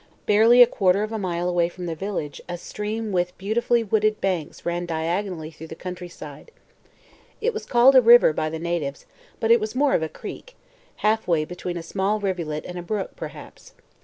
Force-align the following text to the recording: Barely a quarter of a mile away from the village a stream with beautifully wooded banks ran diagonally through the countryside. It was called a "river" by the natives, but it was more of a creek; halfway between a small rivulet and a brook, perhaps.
Barely 0.25 0.63
a 0.63 0.65
quarter 0.65 1.03
of 1.03 1.11
a 1.11 1.19
mile 1.19 1.47
away 1.47 1.69
from 1.69 1.85
the 1.85 1.93
village 1.93 2.41
a 2.49 2.57
stream 2.57 3.11
with 3.11 3.37
beautifully 3.37 3.83
wooded 3.83 4.19
banks 4.19 4.65
ran 4.65 4.87
diagonally 4.87 5.51
through 5.51 5.67
the 5.67 5.75
countryside. 5.75 6.49
It 7.39 7.53
was 7.53 7.67
called 7.67 7.93
a 7.95 8.01
"river" 8.01 8.33
by 8.33 8.49
the 8.49 8.57
natives, 8.57 9.05
but 9.39 9.51
it 9.51 9.59
was 9.59 9.75
more 9.75 9.93
of 9.93 10.01
a 10.01 10.09
creek; 10.09 10.55
halfway 11.05 11.45
between 11.45 11.77
a 11.77 11.83
small 11.83 12.19
rivulet 12.19 12.65
and 12.65 12.79
a 12.79 12.81
brook, 12.81 13.15
perhaps. 13.15 13.73